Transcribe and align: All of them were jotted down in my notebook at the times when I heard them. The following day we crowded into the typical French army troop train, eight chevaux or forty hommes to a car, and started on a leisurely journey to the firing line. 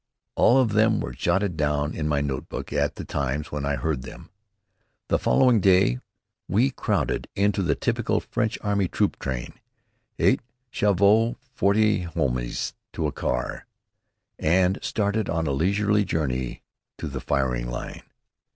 All 0.33 0.57
of 0.59 0.71
them 0.73 0.99
were 0.99 1.11
jotted 1.11 1.55
down 1.55 1.93
in 1.93 2.07
my 2.07 2.21
notebook 2.21 2.73
at 2.73 2.95
the 2.95 3.05
times 3.05 3.51
when 3.51 3.67
I 3.67 3.75
heard 3.75 4.01
them. 4.01 4.31
The 5.09 5.19
following 5.19 5.59
day 5.61 5.99
we 6.47 6.71
crowded 6.71 7.27
into 7.35 7.61
the 7.61 7.75
typical 7.75 8.19
French 8.19 8.57
army 8.63 8.87
troop 8.87 9.19
train, 9.19 9.53
eight 10.17 10.39
chevaux 10.71 11.05
or 11.05 11.35
forty 11.53 11.99
hommes 12.05 12.73
to 12.93 13.05
a 13.05 13.11
car, 13.11 13.67
and 14.39 14.79
started 14.81 15.29
on 15.29 15.45
a 15.45 15.51
leisurely 15.51 16.03
journey 16.03 16.63
to 16.97 17.07
the 17.07 17.21
firing 17.21 17.69
line. 17.69 18.01